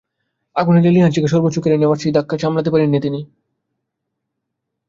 আগুনের 0.55 0.83
লেলিহান 0.85 1.11
শিখা 1.11 1.29
সর্বস্ব 1.33 1.57
কেড়ে 1.61 1.77
নেওয়ার 1.79 2.01
সেই 2.01 2.13
ধাক্কা 2.13 2.33
সহজে 2.33 2.43
সামলাতে 2.43 2.69
পারেননি 2.73 2.99
তিনি। 3.01 3.19